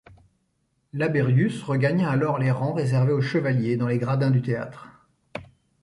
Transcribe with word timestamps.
Laberius 0.93 1.61
regagna 1.61 2.09
alors 2.09 2.39
les 2.39 2.49
rangs 2.49 2.73
réservés 2.73 3.13
aux 3.13 3.21
chevaliers 3.21 3.77
dans 3.77 3.85
les 3.87 3.99
gradins 3.99 4.31
du 4.31 4.41
théâtre. 4.41 4.89